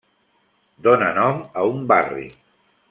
Dona 0.89 1.11
nom 1.19 1.45
a 1.63 1.69
un 1.75 1.87
barri. 1.95 2.29